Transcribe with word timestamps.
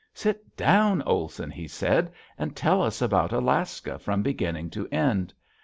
"Sit 0.15 0.57
down, 0.57 1.03
Olson," 1.03 1.51
he 1.51 1.67
said, 1.67 2.11
"and 2.35 2.55
tell 2.55 2.81
us 2.81 3.03
about 3.03 3.31
Alaska 3.31 3.99
from 3.99 4.23
beginning 4.23 4.71
to 4.71 4.87
end." 4.87 5.31